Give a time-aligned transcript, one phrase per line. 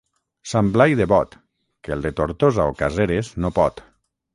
[0.53, 1.39] Sant Blai de Bot,
[1.85, 3.91] que el de Tortosa o Caseres no pot.